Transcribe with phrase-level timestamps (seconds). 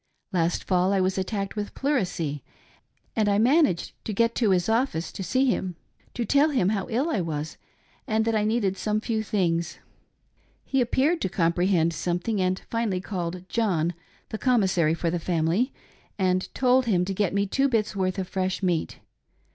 [0.31, 2.41] Last fall I was attacked with pleurisy^
[3.15, 5.75] and I managed to get t^ his office to see him
[6.15, 7.57] to tell him how ill I was
[8.07, 9.77] and that I needed some few things;
[10.65, 13.93] He appeared to comprehend something and finally called" John,"
[14.29, 15.71] the commis sary for the family,
[16.17, 18.97] and told him to get me two bits worth of fresh meat.